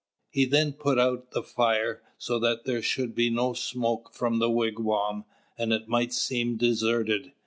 He 0.31 0.45
then 0.45 0.73
put 0.73 0.97
out 0.97 1.29
the 1.29 1.43
fire, 1.43 2.01
so 2.17 2.39
that 2.39 2.65
there 2.65 2.81
should 2.81 3.13
be 3.13 3.29
no 3.29 3.53
smoke 3.53 4.15
from 4.15 4.39
the 4.39 4.49
wigwam, 4.49 5.25
and 5.59 5.71
it 5.71 5.87
might 5.87 6.11
seem 6.11 6.57
deserted. 6.57 7.33